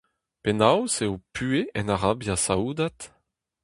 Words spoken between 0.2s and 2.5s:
Penaos eo ho puhez en Arabia